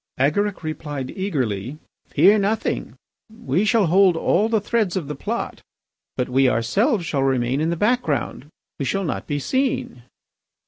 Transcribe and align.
Agaric 0.17 0.63
replied 0.63 1.11
eagerly: 1.11 1.77
"Fear 2.07 2.39
nothing. 2.39 2.95
We 3.29 3.65
shall 3.65 3.85
hold 3.85 4.17
all 4.17 4.49
the 4.49 4.59
threads 4.59 4.97
of 4.97 5.07
the 5.07 5.13
plot, 5.13 5.61
but 6.17 6.27
we 6.27 6.49
ourselves 6.49 7.05
shall 7.05 7.21
remain 7.21 7.61
in 7.61 7.69
the 7.69 7.75
background. 7.75 8.47
We 8.79 8.85
shall 8.85 9.03
not 9.03 9.27
be 9.27 9.37
seen." 9.37 10.01